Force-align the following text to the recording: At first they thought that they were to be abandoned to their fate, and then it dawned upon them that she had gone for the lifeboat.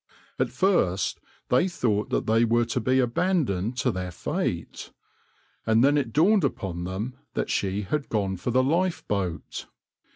At 0.39 0.49
first 0.49 1.19
they 1.49 1.67
thought 1.67 2.09
that 2.09 2.25
they 2.25 2.43
were 2.43 2.65
to 2.65 2.79
be 2.79 2.97
abandoned 2.97 3.77
to 3.77 3.91
their 3.91 4.09
fate, 4.09 4.91
and 5.63 5.83
then 5.83 5.95
it 5.95 6.11
dawned 6.11 6.43
upon 6.43 6.85
them 6.85 7.13
that 7.35 7.51
she 7.51 7.83
had 7.83 8.09
gone 8.09 8.37
for 8.37 8.49
the 8.49 8.63
lifeboat. 8.63 9.67